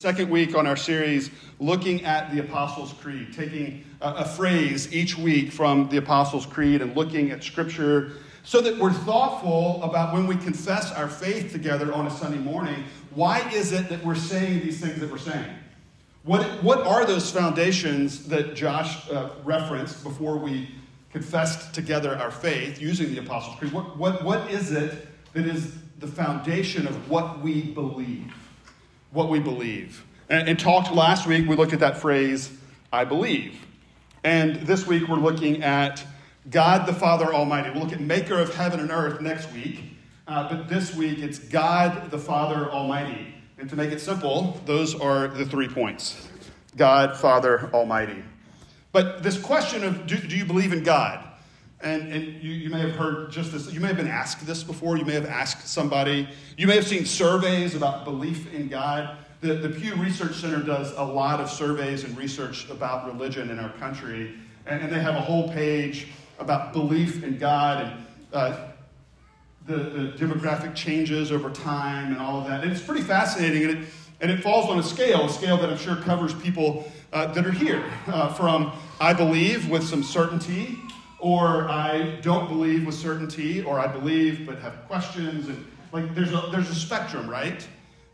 [0.00, 1.28] Second week on our series,
[1.58, 6.96] looking at the Apostles' Creed, taking a, phrase each week from the Apostles' Creed and
[6.96, 8.12] looking at Scripture
[8.44, 12.84] so that we're thoughtful about when we confess our faith together on a Sunday morning.
[13.12, 15.52] Why is it that we're saying these things that we're saying?
[16.22, 20.68] What, what are those foundations that Josh uh, referenced before we
[21.10, 23.72] confessed together our faith using the Apostles' Creed?
[23.72, 28.32] What, what, what is it that is the foundation of what we believe?
[29.10, 30.04] What we believe.
[30.28, 32.50] And, and talked last week, we looked at that phrase,
[32.92, 33.64] I believe.
[34.24, 36.04] And this week, we're looking at
[36.50, 37.70] God the Father Almighty.
[37.70, 39.80] We'll look at Maker of heaven and earth next week.
[40.26, 43.34] Uh, but this week, it's God the Father Almighty.
[43.58, 46.28] And to make it simple, those are the three points
[46.76, 48.22] God, Father, Almighty.
[48.92, 51.27] But this question of do, do you believe in God?
[51.80, 54.64] And, and you, you may have heard just this, you may have been asked this
[54.64, 59.16] before, you may have asked somebody, you may have seen surveys about belief in God.
[59.40, 63.60] The, the Pew Research Center does a lot of surveys and research about religion in
[63.60, 64.34] our country,
[64.66, 66.08] and, and they have a whole page
[66.40, 68.68] about belief in God and uh,
[69.66, 72.64] the, the demographic changes over time and all of that.
[72.64, 73.88] And it's pretty fascinating, and it,
[74.20, 77.46] and it falls on a scale, a scale that I'm sure covers people uh, that
[77.46, 80.80] are here, uh, from I believe with some certainty
[81.18, 85.48] or I don't believe with certainty, or I believe but have questions.
[85.48, 87.66] And like there's a, there's a spectrum, right?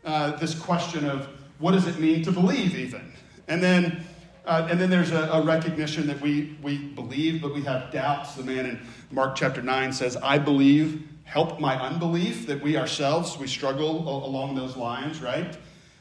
[0.03, 1.27] Uh, this question of
[1.59, 3.11] what does it mean to believe, even,
[3.47, 4.05] and then
[4.45, 8.35] uh, and then there's a, a, recognition that we we believe, but we have doubts.
[8.35, 8.79] The man in
[9.11, 14.53] Mark chapter nine says, "I believe." Help my unbelief that we ourselves we struggle along
[14.53, 15.57] those lines, right?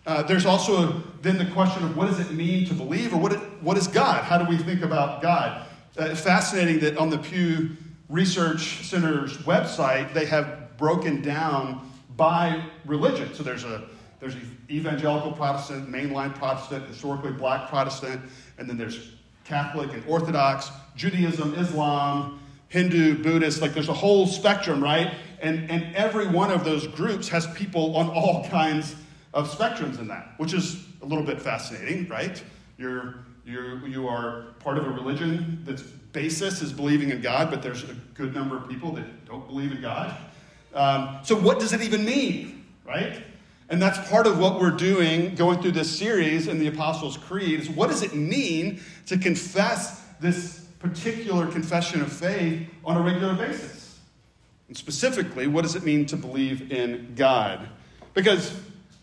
[0.06, 3.16] Uh, there's also a, then the question of what does it mean to believe, or
[3.16, 4.22] what, it, what is God?
[4.22, 5.66] How do we think about God?
[5.96, 7.70] Uh, fascinating that on the Pew
[8.08, 13.32] Research Center's website, they have broken down by religion.
[13.32, 13.84] So there's a
[14.18, 14.34] there's
[14.68, 18.22] evangelical Protestant, mainline Protestant, historically black Protestant,
[18.58, 19.12] and then there's
[19.44, 23.62] Catholic and Orthodox, Judaism, Islam, Hindu, Buddhist.
[23.62, 25.14] Like there's a whole spectrum, right?
[25.42, 28.96] And and every one of those groups has people on all kinds
[29.33, 32.42] of spectrums in that, which is a little bit fascinating, right?
[32.78, 37.62] You're you you are part of a religion that's basis is believing in God, but
[37.62, 40.16] there's a good number of people that don't believe in God.
[40.72, 43.22] Um, so, what does it even mean, right?
[43.68, 47.60] And that's part of what we're doing going through this series in the Apostles' Creed
[47.60, 53.34] is what does it mean to confess this particular confession of faith on a regular
[53.34, 53.98] basis?
[54.68, 57.68] And specifically, what does it mean to believe in God?
[58.12, 58.58] Because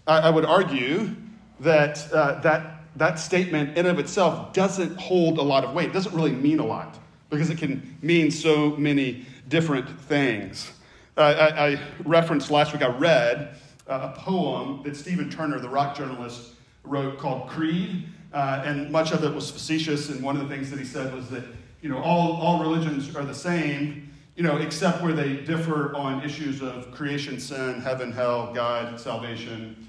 [0.08, 1.16] I, I would argue
[1.60, 5.90] that uh, that that statement in of itself doesn't hold a lot of weight.
[5.90, 6.98] It doesn't really mean a lot
[7.30, 10.72] because it can mean so many different things.
[11.18, 13.58] Uh, I, I, referenced last week, I read
[13.88, 16.54] uh, a poem that Stephen Turner, the rock journalist,
[16.84, 18.08] wrote called Creed.
[18.34, 20.10] Uh, and much of it was facetious.
[20.10, 21.44] And one of the things that he said was that,
[21.82, 26.24] you know, all, all religions are the same, you know, except where they differ on
[26.24, 29.88] issues of creation, sin, heaven, hell, God, salvation.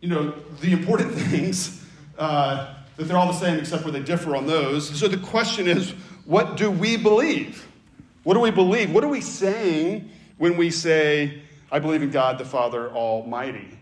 [0.00, 1.84] You know, the important things
[2.18, 4.88] uh, that they're all the same except where they differ on those.
[4.98, 5.92] So the question is,
[6.24, 7.66] what do we believe?
[8.24, 8.92] What do we believe?
[8.92, 11.40] What are we saying when we say,
[11.70, 13.78] I believe in God the Father Almighty?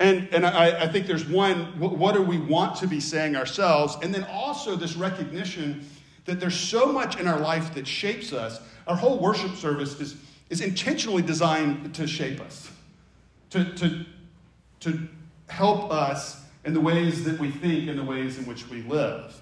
[0.00, 3.96] And, and I, I think there's one, what do we want to be saying ourselves?
[4.02, 5.88] And then also this recognition
[6.24, 8.60] that there's so much in our life that shapes us.
[8.86, 10.16] Our whole worship service is,
[10.50, 12.70] is intentionally designed to shape us,
[13.50, 14.04] to, to,
[14.80, 15.08] to
[15.48, 19.40] help us in the ways that we think and the ways in which we live.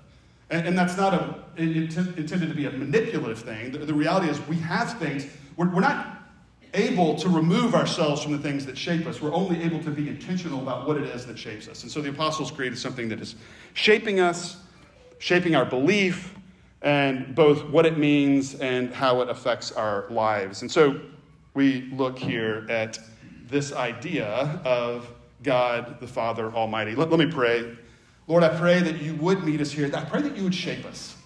[0.51, 3.73] And, and that's not a, intended to be a manipulative thing.
[3.73, 6.19] The, the reality is, we have things, we're, we're not
[6.75, 9.21] able to remove ourselves from the things that shape us.
[9.21, 11.83] We're only able to be intentional about what it is that shapes us.
[11.83, 13.37] And so the Apostles' is something that is
[13.75, 14.59] shaping us,
[15.19, 16.35] shaping our belief,
[16.81, 20.63] and both what it means and how it affects our lives.
[20.63, 21.01] And so
[21.55, 22.99] we look here at
[23.47, 24.27] this idea
[24.65, 25.09] of
[25.43, 26.95] God the Father Almighty.
[26.95, 27.77] Let, let me pray.
[28.29, 29.91] Lord, I pray that you would meet us here.
[29.95, 31.17] I pray that you would shape us.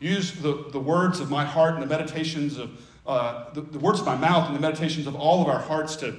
[0.00, 2.70] Use the, the words of my heart and the meditations of
[3.06, 5.96] uh, the, the words of my mouth and the meditations of all of our hearts
[5.96, 6.16] to,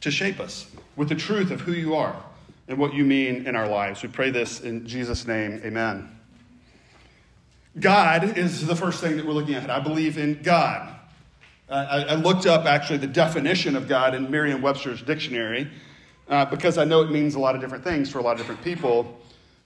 [0.00, 0.66] to shape us
[0.96, 2.16] with the truth of who you are
[2.68, 4.02] and what you mean in our lives.
[4.02, 5.60] We pray this in Jesus' name.
[5.64, 6.16] Amen.
[7.78, 9.70] God is the first thing that we're looking at.
[9.70, 10.96] I believe in God.
[11.68, 15.70] I, I looked up actually the definition of God in Merriam Webster's dictionary
[16.30, 18.38] uh, because I know it means a lot of different things for a lot of
[18.38, 19.20] different people.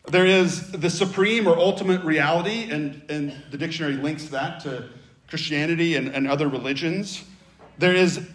[0.07, 4.89] There is the supreme or ultimate reality, and, and the dictionary links that to
[5.29, 7.25] Christianity and, and other religions.
[7.79, 8.27] There is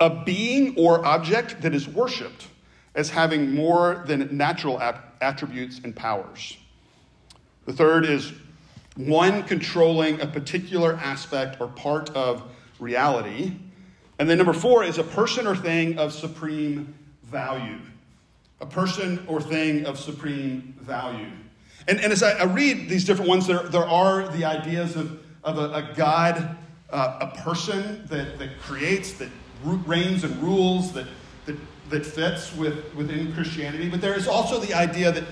[0.00, 2.48] a being or object that is worshiped.
[2.94, 4.80] as having more than natural
[5.20, 6.56] attributes and powers.
[7.66, 8.32] The third is
[8.96, 12.44] one controlling a particular aspect or part of
[12.78, 13.56] reality.
[14.20, 16.94] And then number four is a person or thing of supreme
[17.24, 17.78] value.
[18.60, 21.30] A person or thing of supreme value.
[21.88, 25.20] And, and as I, I read these different ones, there, there are the ideas of,
[25.42, 26.56] of a, a God,
[26.90, 29.28] uh, a person that, that creates, that
[29.64, 31.06] reigns and rules, that,
[31.46, 31.56] that,
[31.90, 33.88] that fits with, within Christianity.
[33.88, 35.24] But there is also the idea that,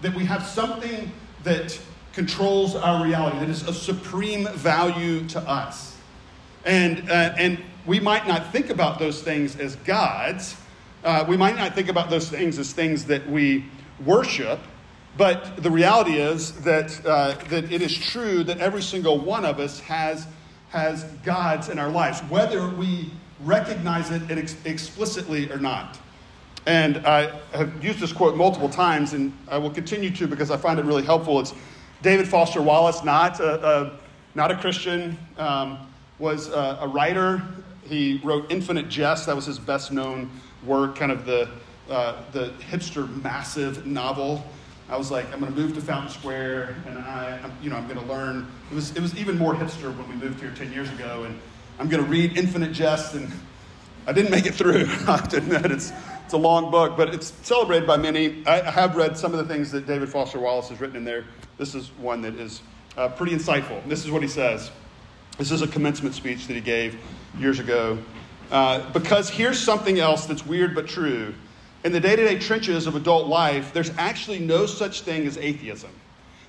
[0.00, 1.12] that we have something
[1.44, 1.78] that
[2.12, 5.96] controls our reality, that is of supreme value to us.
[6.64, 10.56] And, uh, and we might not think about those things as gods.
[11.04, 13.64] Uh, we might not think about those things as things that we
[14.04, 14.58] worship.
[15.16, 19.58] But the reality is that, uh, that it is true that every single one of
[19.58, 20.26] us has,
[20.70, 23.10] has gods in our lives, whether we
[23.44, 25.98] recognize it ex- explicitly or not.
[26.66, 30.56] And I have used this quote multiple times, and I will continue to because I
[30.56, 31.40] find it really helpful.
[31.40, 31.54] It's
[32.02, 33.98] David Foster Wallace, not a, a
[34.34, 35.78] not a Christian, um,
[36.18, 37.42] was a, a, writer.
[37.84, 39.26] He wrote Infinite Jest.
[39.26, 40.30] That was his best known
[40.64, 41.48] work, kind of the,
[41.90, 44.44] uh, the hipster massive novel.
[44.90, 47.86] I was like, I'm going to move to Fountain Square, and I, you know, I'm
[47.86, 48.46] going to learn.
[48.70, 51.38] It was, it was even more hipster when we moved here 10 years ago, and
[51.78, 53.30] I'm going to read Infinite Jest, and
[54.06, 54.80] I didn't make it through.
[55.06, 55.92] I have to admit, it's,
[56.24, 58.46] it's a long book, but it's celebrated by many.
[58.46, 61.24] I have read some of the things that David Foster Wallace has written in there.
[61.58, 62.62] This is one that is
[62.96, 63.86] uh, pretty insightful.
[63.88, 64.70] This is what he says.
[65.36, 66.98] This is a commencement speech that he gave
[67.38, 67.98] years ago.
[68.50, 71.34] Uh, because here's something else that's weird but true.
[71.84, 75.36] In the day to day trenches of adult life, there's actually no such thing as
[75.36, 75.90] atheism.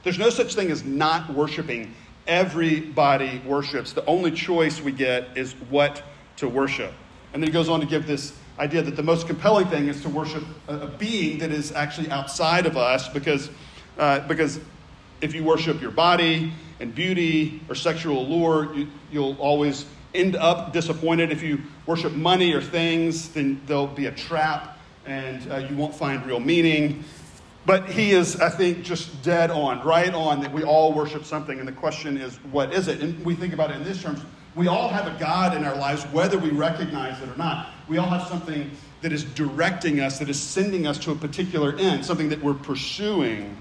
[0.03, 1.93] There's no such thing as not worshiping.
[2.25, 3.93] Everybody worships.
[3.93, 6.03] The only choice we get is what
[6.37, 6.93] to worship.
[7.33, 10.01] And then he goes on to give this idea that the most compelling thing is
[10.01, 13.49] to worship a, being that is actually outside of us because,
[13.97, 14.59] uh, because
[15.21, 20.73] if you worship your body and beauty or sexual allure, you, you'll always end up
[20.73, 21.31] disappointed.
[21.31, 25.95] If you worship money or things, then there'll be a trap and uh, you won't
[25.95, 27.03] find real meaning.
[27.65, 31.59] But he is, I think, just dead on, right on, that we all worship something.
[31.59, 33.01] And the question is, what is it?
[33.01, 34.21] And we think about it in this terms.
[34.55, 37.69] We all have a God in our lives, whether we recognize it or not.
[37.87, 38.71] We all have something
[39.01, 42.55] that is directing us, that is sending us to a particular end, something that we're
[42.55, 43.55] pursuing.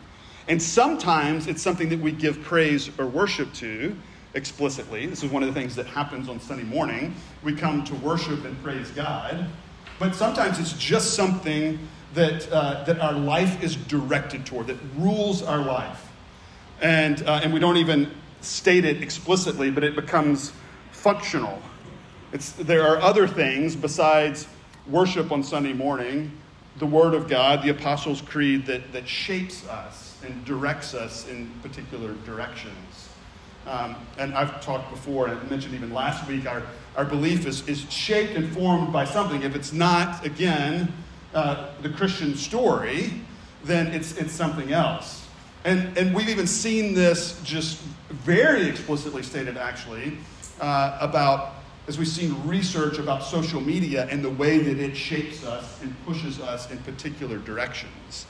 [0.49, 3.97] And sometimes it's something that we give praise or worship to
[4.39, 5.05] explicitly.
[5.05, 7.15] This is one of the things that happens on Sunday morning.
[7.43, 9.47] We come to worship and praise God.
[9.99, 11.79] But sometimes it's just something
[12.15, 16.11] that, uh, that our life is directed toward, that rules our life.
[16.81, 20.53] And, uh, and we don't even state it explicitly, but it becomes
[20.93, 21.61] functional.
[22.33, 24.47] It's, there are other things besides
[24.87, 26.31] worship on Sunday morning,
[26.79, 31.51] the Word of God, the Apostles' Creed, that, that shapes us and directs us in
[31.63, 33.08] particular directions.
[33.69, 36.63] Um, and I've talked before, and mentioned even last week, our,
[36.97, 39.43] our belief is, is shaped and formed by something.
[39.43, 40.93] If it's not, again,
[41.35, 43.13] uh, the Christian story,
[43.65, 45.27] then it's, it's something else.
[45.65, 50.17] And, and we've even seen this just very explicitly stated, actually,
[50.61, 51.55] uh, about
[51.89, 55.95] as we've seen research about social media and the way that it shapes us and
[56.05, 58.27] pushes us in particular directions.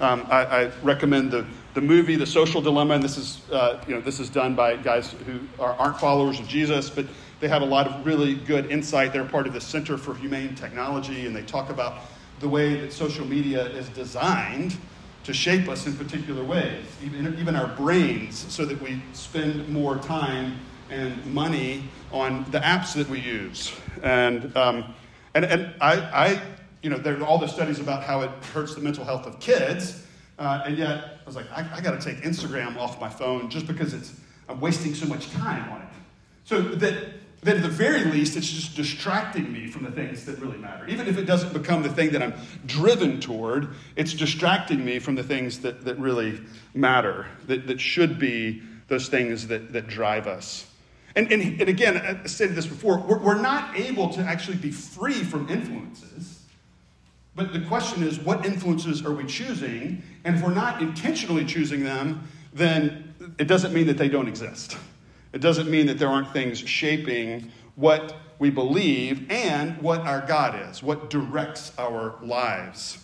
[0.00, 3.94] Um, I, I, recommend the, the movie, The Social Dilemma, and this is, uh, you
[3.94, 7.06] know, this is done by guys who are, aren't followers of Jesus, but
[7.40, 9.12] they have a lot of really good insight.
[9.12, 12.02] They're part of the Center for Humane Technology, and they talk about
[12.40, 14.76] the way that social media is designed
[15.24, 19.96] to shape us in particular ways, even, even our brains, so that we spend more
[19.98, 20.58] time
[20.90, 23.72] and money on the apps that we use.
[24.02, 24.94] And, um,
[25.34, 26.42] and, and I, I
[26.82, 29.38] you know, there are all the studies about how it hurts the mental health of
[29.40, 30.04] kids,
[30.42, 33.48] uh, and yet I was like, I, I got to take Instagram off my phone
[33.48, 34.12] just because it's
[34.48, 35.88] I'm wasting so much time on it.
[36.44, 36.94] So that
[37.42, 40.86] that at the very least, it's just distracting me from the things that really matter.
[40.86, 42.34] Even if it doesn't become the thing that I'm
[42.66, 46.40] driven toward, it's distracting me from the things that, that really
[46.72, 50.68] matter, that, that should be those things that, that drive us.
[51.16, 54.70] And, and, and again, I stated this before, we're, we're not able to actually be
[54.70, 56.31] free from influences.
[57.34, 60.02] But the question is, what influences are we choosing?
[60.24, 64.76] And if we're not intentionally choosing them, then it doesn't mean that they don't exist.
[65.32, 70.70] It doesn't mean that there aren't things shaping what we believe and what our God
[70.70, 72.98] is, what directs our lives.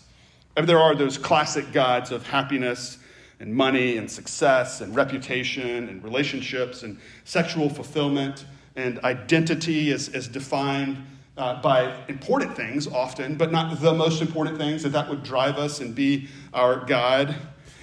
[0.56, 2.98] And there are those classic gods of happiness
[3.40, 8.44] and money and success and reputation and relationships and sexual fulfillment
[8.76, 10.98] and identity as, as defined
[11.38, 15.56] uh, by important things often, but not the most important things, that that would drive
[15.56, 17.34] us and be our God.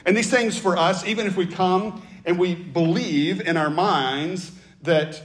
[0.06, 4.52] And these things for us, even if we come and we believe in our minds
[4.84, 5.22] that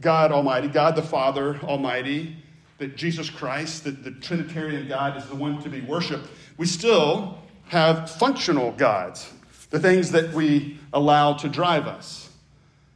[0.00, 2.36] God Almighty, God the Father Almighty,
[2.78, 7.38] that Jesus Christ, that the Trinitarian God is the one to be worshiped, we still
[7.68, 9.32] have functional gods,
[9.70, 12.28] the things that we allow to drive us.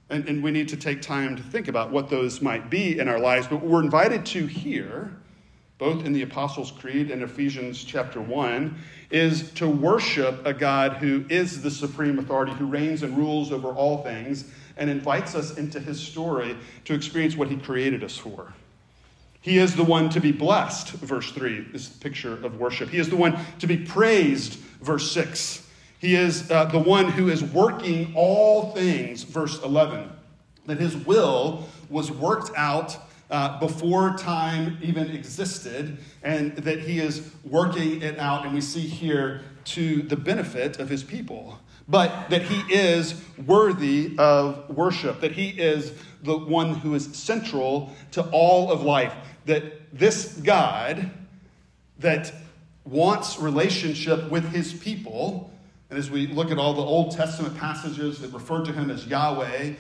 [0.09, 3.09] And, and we need to take time to think about what those might be in
[3.09, 3.47] our lives.
[3.49, 5.17] But we're invited to here,
[5.79, 8.77] both in the Apostles' Creed and Ephesians chapter 1,
[9.11, 13.69] is to worship a God who is the supreme authority, who reigns and rules over
[13.69, 18.53] all things, and invites us into his story to experience what he created us for.
[19.41, 22.91] He is the one to be blessed, verse 3 is the picture of worship.
[22.91, 25.66] He is the one to be praised, verse 6.
[25.99, 30.11] He is uh, the one who is working all things, verse 11.
[30.67, 32.99] That his will was worked out
[33.31, 38.81] uh, before time even existed, and that he is working it out, and we see
[38.81, 41.59] here to the benefit of his people.
[41.89, 47.93] But that he is worthy of worship, that he is the one who is central
[48.13, 49.15] to all of life,
[49.47, 51.11] that this God
[52.01, 52.33] that
[52.85, 55.51] wants relationship with his people
[55.91, 59.07] and as we look at all the Old Testament passages that refer to him as
[59.07, 59.75] Yahweh,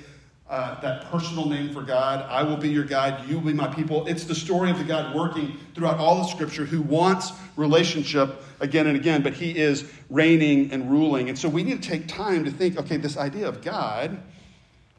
[0.48, 3.66] uh, that personal name for God, I will be your God, you will be my
[3.66, 4.06] people.
[4.06, 8.86] It's the story of the God working throughout all of Scripture who wants relationship again
[8.86, 11.28] and again, but he is reigning and ruling.
[11.28, 14.22] And so we need to take time to think okay, this idea of God,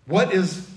[0.06, 0.70] what is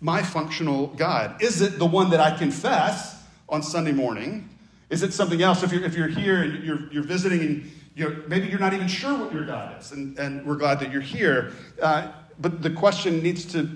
[0.00, 1.40] my functional God?
[1.40, 4.48] Is it the one that I confess on Sunday morning?
[4.90, 5.62] Is it something else?
[5.62, 8.88] If you're, if you're here and you're, you're visiting and you're, maybe you're not even
[8.88, 11.52] sure what your God is, and, and we're glad that you're here.
[11.80, 13.70] Uh, but the question needs to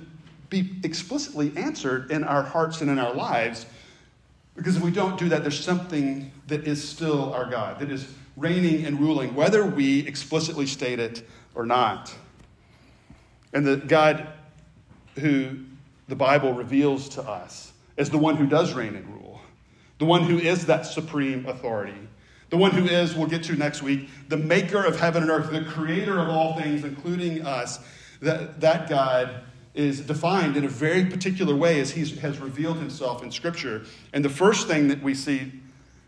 [0.51, 3.65] be explicitly answered in our hearts and in our lives,
[4.55, 8.13] because if we don't do that, there's something that is still our God, that is
[8.37, 12.15] reigning and ruling, whether we explicitly state it or not.
[13.55, 14.29] And the God
[15.19, 15.61] who
[16.09, 19.41] the Bible reveals to us as the one who does reign and rule,
[19.99, 22.09] the one who is that supreme authority
[22.51, 25.51] the one who is, we'll get to next week, the maker of heaven and earth,
[25.51, 27.79] the creator of all things, including us,
[28.21, 29.43] that, that God
[29.73, 33.85] is defined in a very particular way as he has revealed himself in Scripture.
[34.13, 35.53] And the first thing that we see,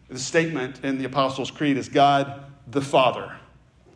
[0.09, 3.37] the statement in the Apostles' Creed, is God the Father.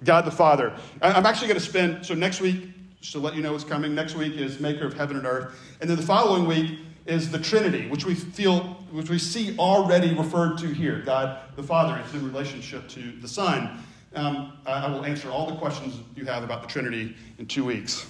[0.05, 0.73] God the Father.
[1.03, 2.69] I'm actually going to spend, so next week,
[3.01, 5.59] just to let you know what's coming, next week is Maker of Heaven and Earth.
[5.81, 8.61] And then the following week, is the Trinity, which we feel,
[8.91, 11.03] which we see already referred to here.
[11.05, 13.83] God the Father is in relationship to the Son.
[14.15, 18.07] Um, I will answer all the questions you have about the Trinity in two weeks.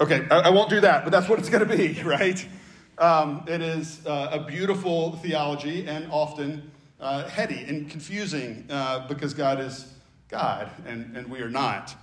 [0.00, 2.44] Okay, I, I won't do that, but that's what it's going to be, right?
[2.98, 6.70] Um, it is uh, a beautiful theology and often
[7.00, 9.92] uh, heady and confusing uh, because God is
[10.28, 11.94] God and, and we are not.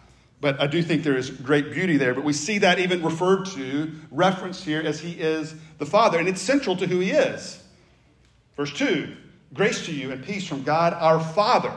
[0.42, 2.16] But I do think there is great beauty there.
[2.16, 6.28] But we see that even referred to, referenced here as he is the Father, and
[6.28, 7.64] it's central to who he is.
[8.58, 9.16] Verse 2
[9.54, 11.74] Grace to you and peace from God our Father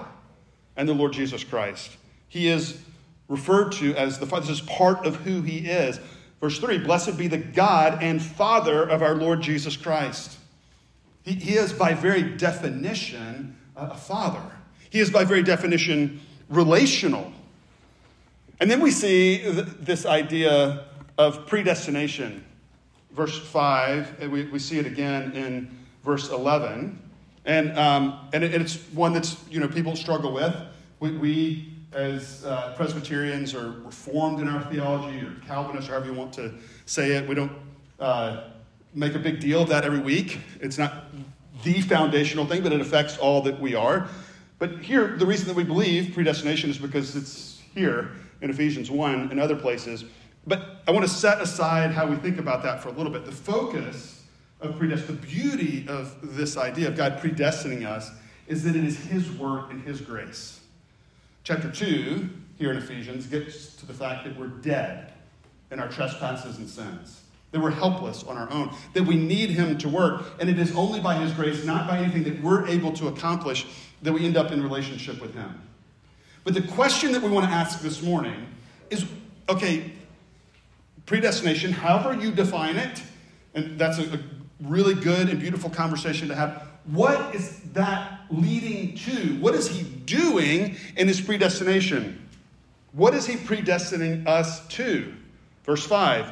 [0.77, 1.91] and the Lord Jesus Christ.
[2.29, 2.81] He is
[3.29, 4.47] referred to as the Father.
[4.47, 6.01] This is part of who he is.
[6.41, 10.39] Verse 3 Blessed be the God and Father of our Lord Jesus Christ.
[11.23, 14.43] He, he is, by very definition, a father.
[14.91, 17.33] He is, by very definition, relational.
[18.61, 20.85] And then we see th- this idea
[21.19, 22.45] of predestination.
[23.13, 27.01] Verse 5, we, we see it again in verse 11.
[27.45, 30.55] And, um, and, it, it's one that's, you know, people struggle with.
[31.01, 36.33] We, we as uh, Presbyterians, are reformed in our theology, or Calvinists, however you want
[36.35, 36.53] to
[36.87, 37.29] say it.
[37.29, 37.53] We don't
[38.01, 38.51] uh,
[38.95, 40.41] make a big deal of that every week.
[40.61, 41.05] It's not
[41.63, 44.09] the foundational thing, but it affects all that we are.
[44.59, 49.31] But here, the reason that we believe predestination is because it's here in Ephesians 1
[49.31, 50.05] and other places.
[50.47, 53.25] But I want to set aside how we think about that for a little bit.
[53.25, 54.23] The focus
[54.61, 58.11] of predestination, the beauty of this idea of God predestining us,
[58.47, 60.61] is that it is His work and His grace.
[61.45, 65.13] Chapter 2, here in Ephesians, gets to the fact that we're dead
[65.71, 67.23] in our trespasses and sins,
[67.53, 70.25] that we're helpless on our own, that we need Him to work.
[70.41, 73.67] And it is only by His grace, not by anything that we're able to accomplish,
[74.03, 75.61] that we end up in relationship with Him.
[76.45, 78.47] But the question that we want to ask this morning
[78.91, 79.07] is
[79.49, 79.93] okay,
[81.07, 83.03] predestination, however you define it,
[83.55, 84.21] and that's a, a
[84.61, 86.69] really good and beautiful conversation to have.
[86.87, 89.39] What is that leading to?
[89.41, 92.21] What is he doing in his predestination?
[92.93, 95.15] What is he predestining us to?
[95.65, 96.31] Verse 5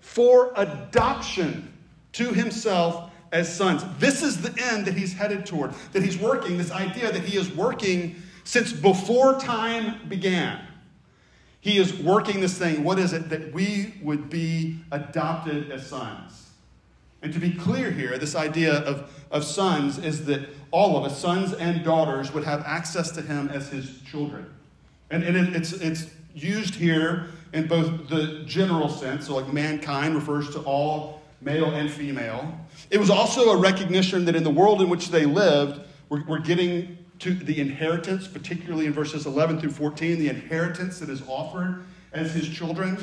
[0.00, 1.72] For adoption
[2.12, 3.82] to himself as sons.
[3.98, 7.36] This is the end that he's headed toward, that he's working, this idea that he
[7.36, 10.60] is working since before time began.
[11.60, 12.84] He is working this thing.
[12.84, 13.30] What is it?
[13.30, 16.50] That we would be adopted as sons.
[17.22, 21.18] And to be clear here, this idea of, of sons is that all of us,
[21.18, 24.44] sons and daughters, would have access to him as his children.
[25.10, 30.14] And, and it, it's, it's used here in both the general sense, so like mankind
[30.14, 32.58] refers to all male and female.
[32.90, 36.40] It was also a recognition that in the world in which they lived, we're, we're
[36.40, 41.84] getting to the inheritance, particularly in verses 11 through 14, the inheritance that is offered
[42.12, 43.02] as his children.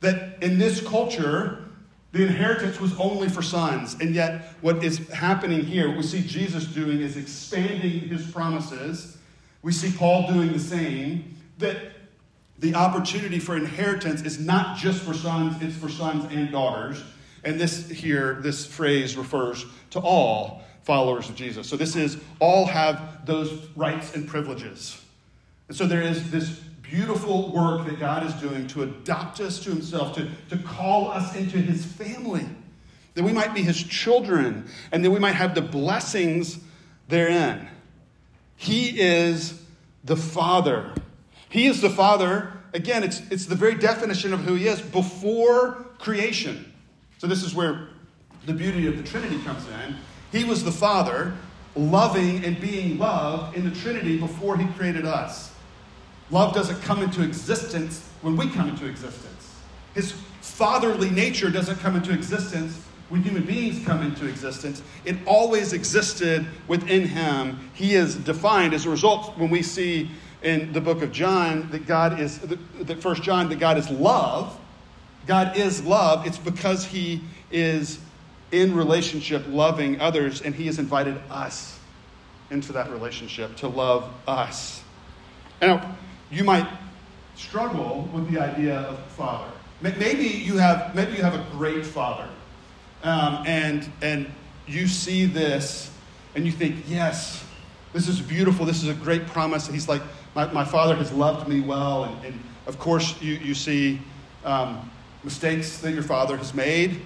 [0.00, 1.64] That in this culture,
[2.12, 3.94] the inheritance was only for sons.
[4.00, 9.18] And yet, what is happening here, what we see Jesus doing is expanding his promises.
[9.62, 11.36] We see Paul doing the same.
[11.58, 11.76] That
[12.58, 17.02] the opportunity for inheritance is not just for sons, it's for sons and daughters.
[17.44, 21.68] And this here, this phrase refers to all followers of Jesus.
[21.68, 25.02] So this is all have those rights and privileges.
[25.68, 26.48] And so there is this
[26.80, 31.34] beautiful work that God is doing to adopt us to himself, to, to call us
[31.34, 32.46] into his family,
[33.14, 36.58] that we might be his children, and that we might have the blessings
[37.08, 37.68] therein.
[38.56, 39.60] He is
[40.04, 40.94] the Father
[41.48, 42.52] he is the Father.
[42.74, 46.72] Again, it's, it's the very definition of who He is before creation.
[47.18, 47.88] So, this is where
[48.44, 49.96] the beauty of the Trinity comes in.
[50.36, 51.32] He was the Father,
[51.74, 55.50] loving and being loved in the Trinity before He created us.
[56.30, 59.54] Love doesn't come into existence when we come into existence.
[59.94, 60.12] His
[60.42, 64.82] fatherly nature doesn't come into existence when human beings come into existence.
[65.06, 67.70] It always existed within Him.
[67.72, 70.10] He is defined as a result when we see
[70.42, 74.58] in the book of John that God is, that First John, that God is love.
[75.26, 76.26] God is love.
[76.26, 78.00] It's because He is
[78.52, 81.78] in relationship loving others, and He has invited us
[82.50, 84.82] into that relationship to love us.
[85.60, 85.96] Now,
[86.30, 86.68] you might
[87.34, 89.50] struggle with the idea of father.
[89.80, 92.28] Maybe you have, maybe you have a great father,
[93.02, 94.30] um, and, and
[94.66, 95.90] you see this
[96.34, 97.44] and you think, yes,
[97.92, 98.66] this is beautiful.
[98.66, 99.66] This is a great promise.
[99.66, 100.02] And he's like,
[100.34, 102.04] my, my father has loved me well.
[102.04, 104.00] And, and of course, you, you see
[104.44, 104.90] um,
[105.24, 107.00] mistakes that your father has made.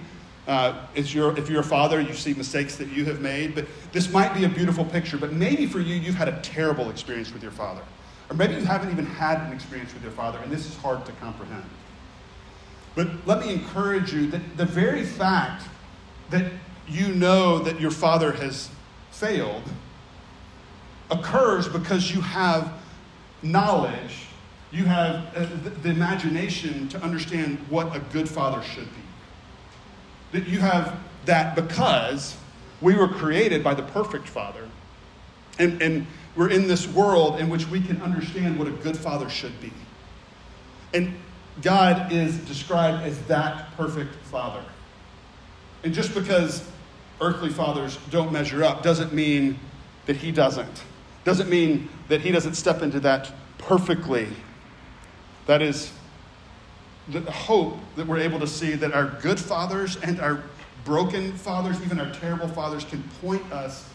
[0.47, 3.53] Uh, if, you're, if you're a father, you see mistakes that you have made.
[3.53, 6.89] But this might be a beautiful picture, but maybe for you, you've had a terrible
[6.89, 7.81] experience with your father.
[8.29, 11.05] Or maybe you haven't even had an experience with your father, and this is hard
[11.05, 11.65] to comprehend.
[12.95, 15.65] But let me encourage you that the very fact
[16.29, 16.51] that
[16.87, 18.69] you know that your father has
[19.11, 19.63] failed
[21.09, 22.73] occurs because you have
[23.43, 24.27] knowledge,
[24.71, 25.45] you have uh,
[25.83, 29.00] the imagination to understand what a good father should be.
[30.31, 32.35] That you have that because
[32.79, 34.67] we were created by the perfect father.
[35.59, 39.29] And, and we're in this world in which we can understand what a good father
[39.29, 39.71] should be.
[40.93, 41.13] And
[41.61, 44.63] God is described as that perfect father.
[45.83, 46.67] And just because
[47.19, 49.59] earthly fathers don't measure up doesn't mean
[50.05, 50.83] that he doesn't.
[51.23, 54.27] Doesn't mean that he doesn't step into that perfectly.
[55.45, 55.91] That is
[57.09, 60.43] the hope that we're able to see that our good fathers and our
[60.85, 63.87] broken fathers, even our terrible fathers, can point us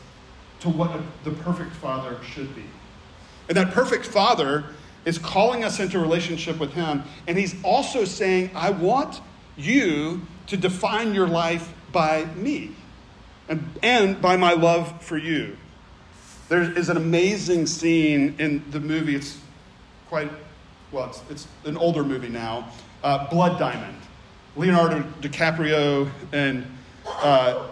[0.61, 2.65] to what the perfect father should be.
[3.49, 4.65] And that perfect father
[5.05, 7.05] is calling us into relationship with him.
[7.27, 9.21] And he's also saying, I want
[9.57, 12.73] you to define your life by me
[13.49, 15.57] and, and by my love for you.
[16.49, 19.17] There is an amazing scene in the movie.
[19.17, 19.39] It's
[20.09, 20.31] quite,
[20.97, 22.71] well, it's, it's an older movie now
[23.05, 23.99] uh, Blood Diamond.
[24.57, 26.67] Leonardo DiCaprio and
[27.07, 27.69] uh,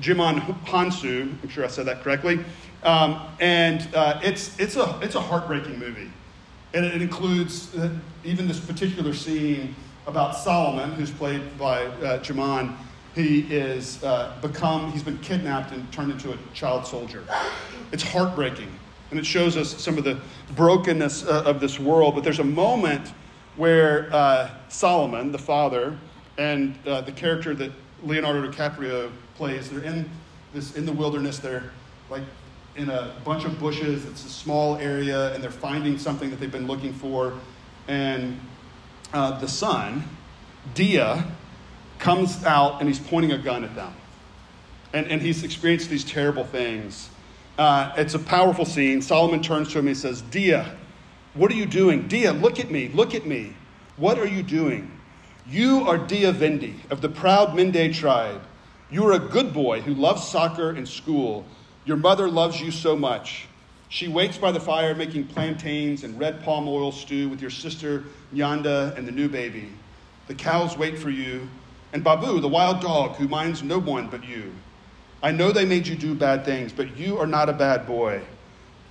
[0.00, 2.42] Djimon Hounsou, I'm sure I said that correctly.
[2.82, 6.10] Um, and uh, it's, it's, a, it's a heartbreaking movie.
[6.72, 7.90] And it includes uh,
[8.24, 12.22] even this particular scene about Solomon, who's played by uh,
[13.14, 17.22] he is uh, become, he's been kidnapped and turned into a child soldier.
[17.92, 18.72] It's heartbreaking.
[19.12, 20.18] And it shows us some of the
[20.56, 22.14] brokenness uh, of this world.
[22.14, 23.12] But there's a moment
[23.56, 25.98] where uh, Solomon, the father,
[26.38, 27.72] and uh, the character that
[28.02, 30.08] Leonardo DiCaprio plays, they're in,
[30.54, 31.38] this, in the wilderness.
[31.38, 31.70] They're
[32.08, 32.22] like
[32.74, 34.06] in a bunch of bushes.
[34.06, 37.34] It's a small area, and they're finding something that they've been looking for.
[37.88, 38.40] And
[39.12, 40.04] uh, the son,
[40.74, 41.26] Dia,
[41.98, 43.92] comes out and he's pointing a gun at them.
[44.94, 47.10] And, and he's experienced these terrible things.
[47.58, 49.02] Uh, it's a powerful scene.
[49.02, 50.76] Solomon turns to him and says, Dia,
[51.34, 52.08] what are you doing?
[52.08, 53.54] Dia, look at me, look at me.
[53.96, 54.90] What are you doing?
[55.46, 58.40] You are Dia Vandy of the proud Mende tribe.
[58.90, 61.44] You are a good boy who loves soccer and school.
[61.84, 63.46] Your mother loves you so much.
[63.88, 68.04] She waits by the fire making plantains and red palm oil stew with your sister
[68.32, 69.68] Nyanda and the new baby.
[70.28, 71.48] The cows wait for you,
[71.92, 74.52] and Babu, the wild dog who minds no one but you.
[75.22, 78.22] I know they made you do bad things, but you are not a bad boy.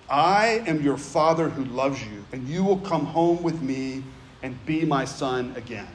[0.10, 4.04] I am your father who loves you, and you will come home with me
[4.42, 5.88] and be my son again.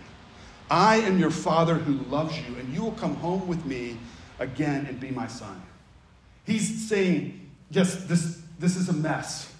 [0.70, 3.98] I am your father who loves you, and you will come home with me
[4.38, 5.62] again and be my son.
[6.44, 9.52] He's saying, Yes, this, this is a mess.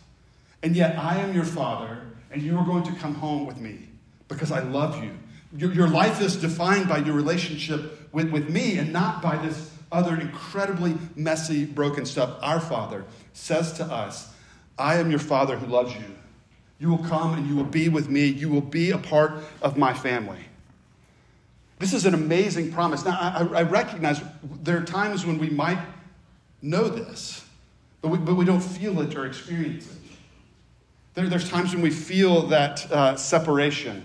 [0.63, 3.89] And yet I am your father, and you are going to come home with me
[4.29, 5.11] because I love you.
[5.57, 9.76] Your, your life is defined by your relationship with, with me and not by this
[9.93, 12.39] other incredibly messy, broken stuff.
[12.43, 14.33] Our Father says to us,
[14.79, 16.17] I am your Father who loves you.
[16.79, 18.27] You will come and you will be with me.
[18.27, 20.45] You will be a part of my family.
[21.79, 23.05] This is an amazing promise.
[23.05, 24.21] Now, I, I recognize
[24.63, 25.79] there are times when we might
[26.63, 27.45] know this,
[28.01, 29.99] but we, but we don't feel it or experience it.
[31.15, 34.05] There, there's times when we feel that uh, separation.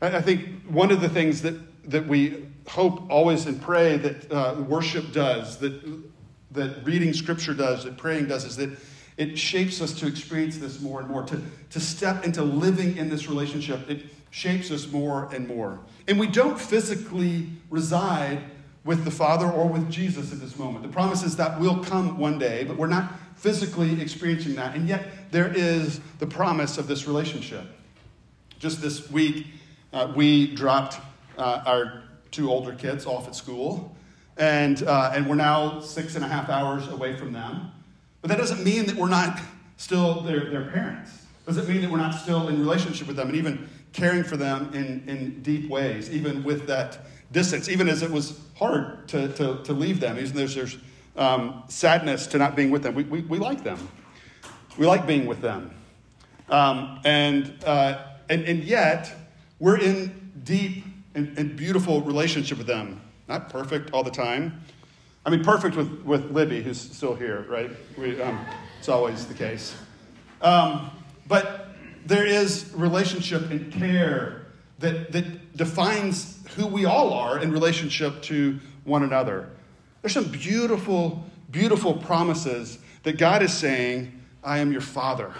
[0.00, 1.54] I, I, think one of the things that,
[1.90, 5.80] that we hope always and pray that uh, worship does, that,
[6.52, 8.70] that reading scripture does, that praying does, is that
[9.16, 13.08] it shapes us to experience this more and more, to, to step into living in
[13.08, 13.88] this relationship.
[13.88, 15.78] It shapes us more and more.
[16.08, 18.40] And we don't physically reside
[18.84, 20.82] with the Father or with Jesus at this moment.
[20.82, 24.76] The promise is that will come one day, but we're not physically experiencing that.
[24.76, 27.64] And yet, there is the promise of this relationship.
[28.58, 29.46] Just this week,
[29.92, 31.00] uh, we dropped
[31.36, 33.96] uh, our two older kids off at school,
[34.36, 37.72] and, uh, and we're now six and a half hours away from them.
[38.20, 39.40] But that doesn't mean that we're not
[39.76, 41.26] still their, their parents.
[41.46, 44.74] Doesn't mean that we're not still in relationship with them and even caring for them
[44.74, 46.98] in, in deep ways, even with that
[47.32, 50.76] distance, even as it was hard to, to, to leave them, even there's, there's
[51.16, 52.94] um, sadness to not being with them.
[52.94, 53.78] We, we, we like them.
[54.76, 55.70] We like being with them.
[56.48, 59.12] Um, and, uh, and, and yet,
[59.58, 60.84] we're in deep
[61.16, 63.00] and, and beautiful relationship with them.
[63.26, 64.60] Not perfect all the time,
[65.26, 67.68] I mean, perfect with, with Libby, who's still here, right?
[67.98, 68.46] We, um,
[68.78, 69.74] it's always the case.
[70.40, 70.92] Um,
[71.26, 71.70] but
[72.04, 74.46] there is relationship and care
[74.78, 79.50] that, that defines who we all are in relationship to one another.
[80.00, 85.32] There's some beautiful, beautiful promises that God is saying, I am your father.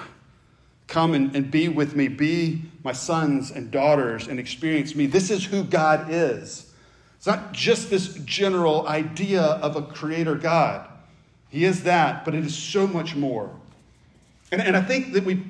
[0.86, 5.06] Come and, and be with me, be my sons and daughters, and experience me.
[5.06, 6.72] This is who God is.
[7.16, 10.88] It's not just this general idea of a creator God.
[11.48, 13.50] He is that, but it is so much more.
[14.52, 15.42] And, and I think that we,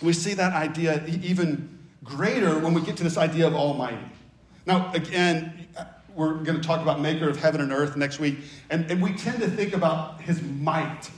[0.00, 4.04] we see that idea even greater when we get to this idea of Almighty.
[4.66, 5.66] Now, again,
[6.14, 8.38] we're going to talk about Maker of heaven and earth next week,
[8.70, 11.10] and, and we tend to think about his might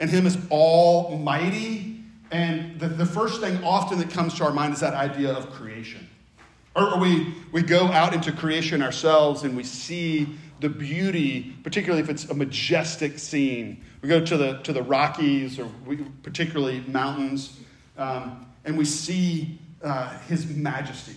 [0.00, 1.91] and him as almighty.
[2.32, 5.50] And the, the first thing often that comes to our mind is that idea of
[5.50, 6.08] creation.
[6.74, 10.26] Or we, we go out into creation ourselves and we see
[10.60, 13.84] the beauty, particularly if it's a majestic scene.
[14.00, 17.60] We go to the, to the Rockies or we, particularly mountains,
[17.98, 21.16] um, and we see uh, his majesty.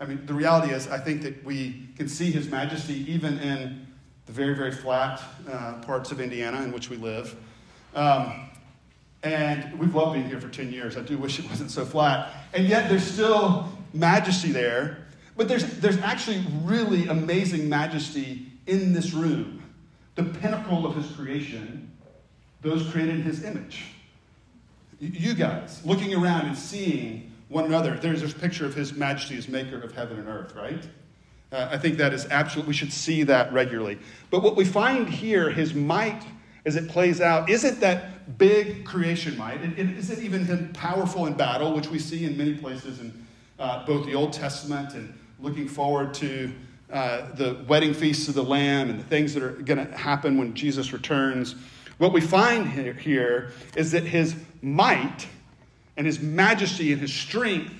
[0.00, 3.86] I mean, the reality is, I think that we can see his majesty even in
[4.24, 7.36] the very, very flat uh, parts of Indiana in which we live.
[7.94, 8.47] Um,
[9.22, 10.96] and we've loved being here for 10 years.
[10.96, 12.32] I do wish it wasn't so flat.
[12.52, 19.12] And yet, there's still majesty there, but there's, there's actually really amazing majesty in this
[19.12, 19.62] room.
[20.14, 21.90] The pinnacle of his creation,
[22.62, 23.84] those created in his image.
[25.00, 29.48] You guys, looking around and seeing one another, there's this picture of his majesty as
[29.48, 30.82] maker of heaven and earth, right?
[31.50, 33.98] Uh, I think that is absolutely, we should see that regularly.
[34.30, 36.22] But what we find here, his might
[36.68, 39.62] as it plays out, isn't that big creation might.
[39.62, 43.00] Is it, it isn't even him powerful in battle, which we see in many places
[43.00, 43.26] in
[43.58, 46.52] uh, both the Old Testament and looking forward to
[46.92, 50.36] uh, the wedding feasts of the Lamb and the things that are going to happen
[50.36, 51.54] when Jesus returns.
[51.96, 55.26] What we find here, here is that his might
[55.96, 57.72] and his majesty and his strength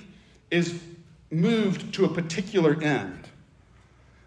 [0.49, 0.81] is
[1.29, 3.27] moved to a particular end.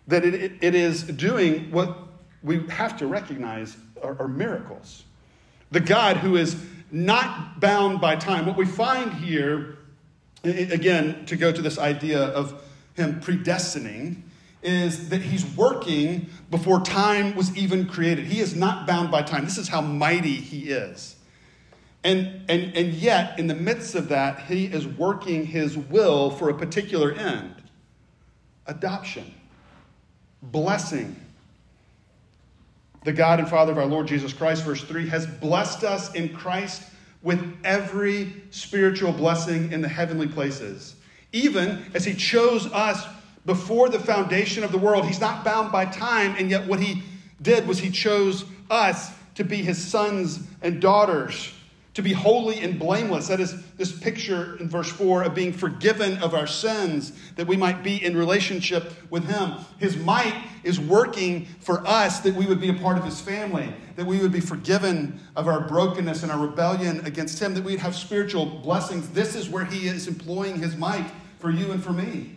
[0.06, 1.98] That it, it is doing what
[2.44, 5.04] we have to recognize are, are miracles.
[5.70, 6.56] The God who is
[6.90, 8.46] not bound by time.
[8.46, 9.78] What we find here
[10.44, 12.62] again, to go to this idea of
[12.94, 14.22] him predestining,
[14.62, 18.26] is that he's working before time was even created.
[18.26, 19.44] He is not bound by time.
[19.44, 21.16] This is how mighty he is.
[22.04, 26.48] And, and, and yet, in the midst of that, he is working his will for
[26.48, 27.54] a particular end
[28.66, 29.34] adoption,
[30.40, 31.16] blessing,
[33.04, 36.34] the God and Father of our Lord Jesus Christ, verse 3, has blessed us in
[36.34, 36.82] Christ
[37.22, 40.96] with every spiritual blessing in the heavenly places,
[41.32, 43.04] even as He chose us
[43.46, 45.06] before the foundation of the world.
[45.06, 47.02] He's not bound by time, and yet what He
[47.40, 51.52] did was He chose us to be His sons and daughters
[51.94, 53.28] to be holy and blameless.
[53.28, 57.56] That is this picture in verse 4 of being forgiven of our sins, that we
[57.56, 59.56] might be in relationship with Him.
[59.78, 63.74] His might is working for us that we would be a part of His family,
[63.96, 67.80] that we would be forgiven of our brokenness and our rebellion against Him, that we'd
[67.80, 69.10] have spiritual blessings.
[69.10, 72.36] This is where He is employing His might for you and for me.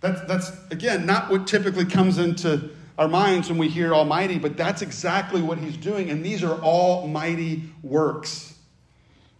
[0.00, 4.56] That's, that's again, not what typically comes into our minds when we hear Almighty, but
[4.56, 6.10] that's exactly what he's doing.
[6.10, 8.54] And these are almighty works.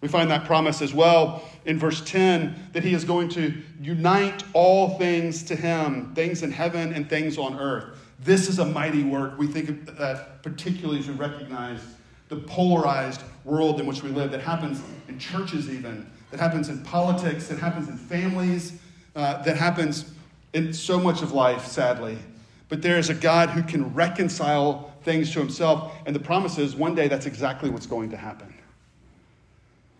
[0.00, 4.44] We find that promise as well in verse 10 that he is going to unite
[4.52, 7.98] all things to him, things in heaven and things on earth.
[8.20, 9.38] This is a mighty work.
[9.38, 11.80] We think of that particularly as we recognize
[12.28, 16.82] the polarized world in which we live that happens in churches, even, that happens in
[16.82, 18.78] politics, that happens in families,
[19.14, 20.12] uh, that happens
[20.52, 22.18] in so much of life, sadly.
[22.68, 25.92] But there is a God who can reconcile things to himself.
[26.04, 28.52] And the promise is one day that's exactly what's going to happen.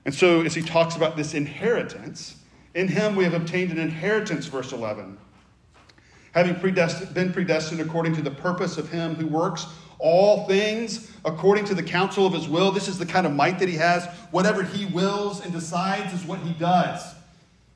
[0.05, 2.37] And so, as he talks about this inheritance,
[2.75, 5.19] in him we have obtained an inheritance, verse 11.
[6.33, 9.67] Having predestined, been predestined according to the purpose of him who works
[9.99, 12.71] all things according to the counsel of his will.
[12.71, 14.07] This is the kind of might that he has.
[14.31, 17.15] Whatever he wills and decides is what he does.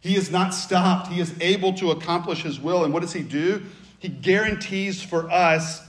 [0.01, 1.09] He is not stopped.
[1.09, 2.85] He is able to accomplish his will.
[2.85, 3.63] And what does he do?
[4.01, 5.83] He guarantees for us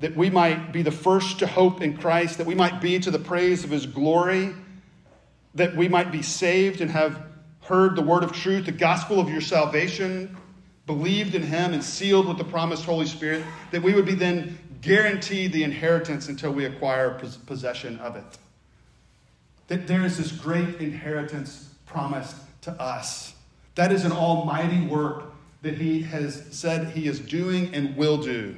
[0.00, 3.10] that we might be the first to hope in Christ, that we might be to
[3.10, 4.52] the praise of his glory,
[5.54, 7.22] that we might be saved and have
[7.62, 10.36] heard the word of truth, the gospel of your salvation,
[10.86, 14.58] believed in him and sealed with the promised Holy Spirit, that we would be then
[14.82, 17.10] guaranteed the inheritance until we acquire
[17.46, 18.38] possession of it.
[19.68, 23.34] That there is this great inheritance promised to us.
[23.76, 25.32] That is an almighty work
[25.66, 28.54] that he has said he is doing and will do.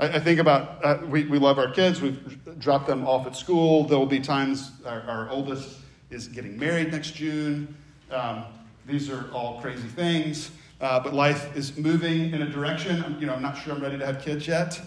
[0.00, 3.36] I, I think about, uh, we, we love our kids, we've dropped them off at
[3.36, 3.84] school.
[3.84, 5.78] There will be times our, our oldest
[6.10, 7.76] is getting married next June.
[8.10, 8.44] Um,
[8.86, 13.02] these are all crazy things, uh, but life is moving in a direction.
[13.04, 14.80] I'm, you know, I'm not sure I'm ready to have kids yet,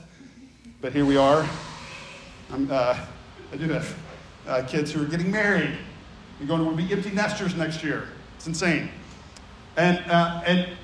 [0.82, 1.48] but here we are.
[2.52, 3.00] Uh,
[3.54, 3.98] i do have
[4.46, 5.78] uh, kids who are getting married.
[6.42, 8.10] We're going to be empty nesters next year.
[8.36, 8.90] It's insane.
[9.78, 10.78] And, uh, and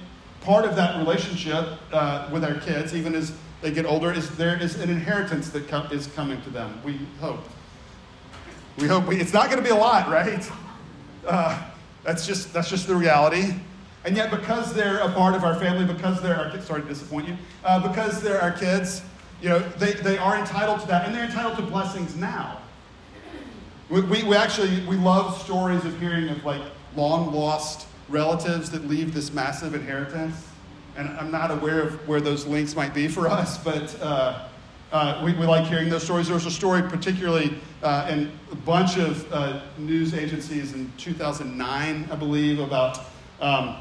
[0.43, 4.61] part of that relationship uh, with our kids, even as they get older, is there
[4.61, 6.79] is an inheritance that com- is coming to them.
[6.83, 7.43] We hope.
[8.77, 10.49] We hope we, it's not going to be a lot, right?
[11.25, 11.63] Uh,
[12.03, 13.53] that's just that's just the reality.
[14.05, 16.87] And yet, because they're a part of our family, because they're our kids, sorry to
[16.87, 19.01] disappoint you, uh, because they're our kids,
[19.41, 22.59] you know, they, they are entitled to that, and they're entitled to blessings now.
[23.89, 26.61] We, we, we actually we love stories of hearing of like
[26.95, 30.47] long lost relatives that leave this massive inheritance.
[30.95, 34.47] And I'm not aware of where those links might be for us, but uh,
[34.91, 36.27] uh, we, we, like hearing those stories.
[36.27, 42.07] There was a story, particularly uh, in a bunch of uh, news agencies in 2009,
[42.11, 42.99] I believe, about
[43.41, 43.77] um,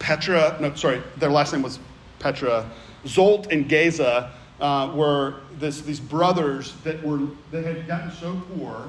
[0.00, 0.56] Petra.
[0.60, 1.78] No, sorry, their last name was
[2.18, 2.68] Petra.
[3.04, 8.88] Zsolt and Geza uh, were this, these brothers that were they had gotten so poor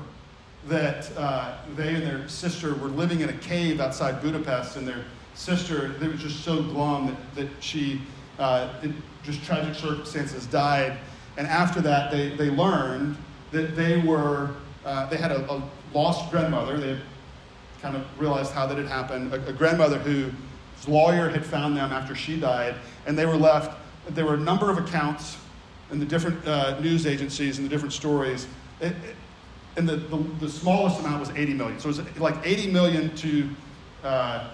[0.67, 5.04] that uh, they and their sister were living in a cave outside Budapest, and their
[5.36, 8.02] sister, they were just so glum that, that she,
[8.39, 10.97] uh, in just tragic circumstances, died.
[11.38, 13.17] And after that, they, they learned
[13.52, 14.52] that they were,
[14.86, 16.78] uh, they had a, a, lost grandmother.
[16.78, 16.99] They
[17.82, 19.34] kind of realized how that had happened.
[19.34, 20.34] A, a grandmother whose
[20.88, 24.69] lawyer had found them after she died, and they were left, there were a number
[24.69, 25.38] of accounts
[25.91, 28.47] in the different uh, news agencies and the different stories.
[28.82, 29.15] It, it,
[29.76, 31.80] and the, the, the, smallest amount was 80 million.
[31.80, 33.50] So it was like 80 million to,
[34.04, 34.50] uh,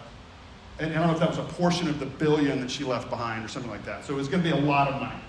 [0.80, 3.10] and I don't know if that was a portion of the billion that she left
[3.10, 4.06] behind or something like that.
[4.06, 5.20] So it was going to be a lot of money.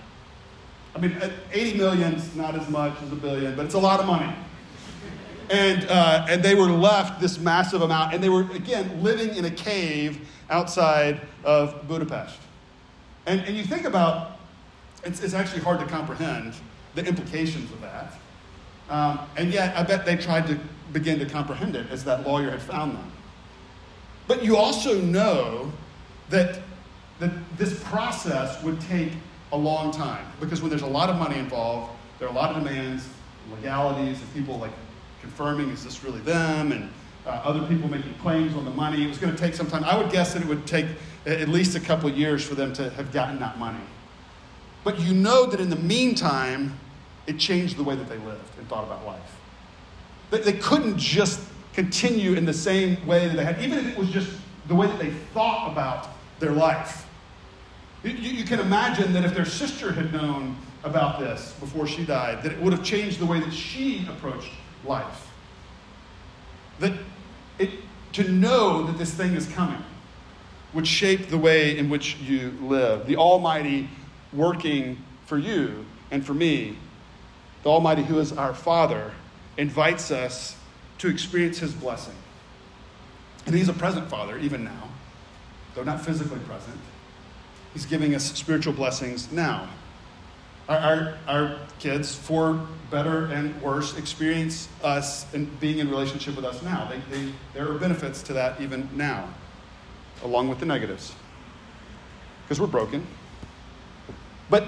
[0.95, 1.17] I mean,
[1.51, 4.33] 80 million is not as much as a billion, but it's a lot of money.
[5.49, 9.43] And, uh, and they were left this massive amount, and they were, again, living in
[9.45, 12.37] a cave outside of Budapest.
[13.25, 14.39] And, and you think about,
[15.03, 16.53] it's, it's actually hard to comprehend
[16.95, 18.13] the implications of that.
[18.91, 20.59] Um, and yet, I bet they tried to
[20.91, 23.11] begin to comprehend it as that lawyer had found them.
[24.27, 25.71] But you also know
[26.29, 26.59] that,
[27.19, 29.13] that this process would take
[29.53, 32.53] a long time because when there's a lot of money involved, there are a lot
[32.53, 33.07] of demands,
[33.49, 34.73] legalities, and people like
[35.21, 36.91] confirming is this really them, and
[37.25, 39.05] uh, other people making claims on the money.
[39.05, 39.85] It was going to take some time.
[39.85, 40.87] I would guess that it would take
[41.25, 43.79] at least a couple years for them to have gotten that money.
[44.83, 46.77] But you know that in the meantime,
[47.27, 49.39] it changed the way that they lived and thought about life.
[50.31, 51.41] They, they couldn't just
[51.73, 54.29] continue in the same way that they had, even if it was just
[54.67, 57.07] the way that they thought about their life.
[58.03, 62.43] You, you can imagine that if their sister had known about this before she died,
[62.43, 64.51] that it would have changed the way that she approached
[64.85, 65.27] life.
[66.79, 66.93] That
[67.59, 67.69] it,
[68.13, 69.83] to know that this thing is coming
[70.73, 73.05] would shape the way in which you live.
[73.05, 73.89] The Almighty
[74.33, 76.77] working for you and for me,
[77.63, 79.11] the Almighty who is our Father,
[79.57, 80.55] invites us
[80.99, 82.15] to experience His blessing.
[83.45, 84.89] And He's a present Father, even now,
[85.75, 86.77] though not physically present.
[87.73, 89.69] He's giving us spiritual blessings now.
[90.67, 96.45] Our, our, our, kids, for better and worse, experience us and being in relationship with
[96.45, 96.89] us now.
[96.89, 99.33] They, they, there are benefits to that even now,
[100.23, 101.13] along with the negatives.
[102.43, 103.05] Because we're broken.
[104.49, 104.65] But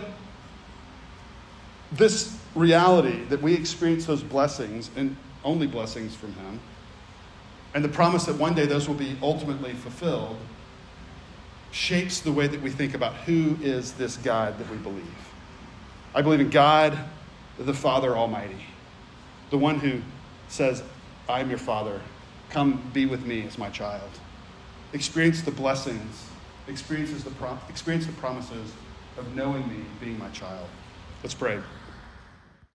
[1.91, 6.59] this reality that we experience those blessings and only blessings from Him,
[7.73, 10.37] and the promise that one day those will be ultimately fulfilled,
[11.71, 15.03] shapes the way that we think about who is this God that we believe.
[16.13, 16.97] I believe in God,
[17.57, 18.65] the Father Almighty,
[19.49, 20.01] the one who
[20.47, 20.83] says,
[21.27, 21.99] I'm your Father.
[22.49, 24.09] Come be with me as my child.
[24.93, 26.27] Experience the blessings,
[26.67, 28.71] experiences the prom- experience the promises
[29.17, 30.67] of knowing me, being my child.
[31.23, 31.59] Let's pray.